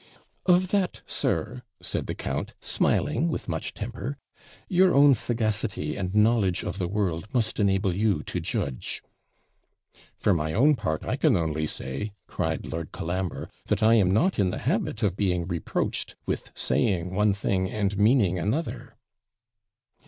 [0.47, 4.17] 'Of that, sir,' said the count, smiling with much temper,
[4.67, 9.03] 'your own sagacity and knowledge of the world must enable you to judge.'
[10.17, 14.39] 'For my own part, I can only say,' cried Lord Colambre, 'that I am not
[14.39, 18.95] in the habit of being reproached with saying one thing and meaning another.'